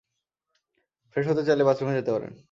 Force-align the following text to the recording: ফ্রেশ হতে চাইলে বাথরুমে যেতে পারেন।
ফ্রেশ 1.15 1.25
হতে 1.27 1.43
চাইলে 1.47 1.63
বাথরুমে 1.63 1.97
যেতে 1.97 2.11
পারেন। 2.11 2.31